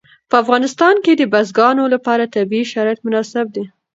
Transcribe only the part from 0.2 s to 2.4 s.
په افغانستان کې د بزګانو لپاره